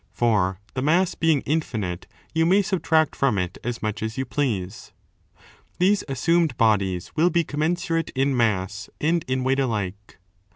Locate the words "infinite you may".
1.41-2.63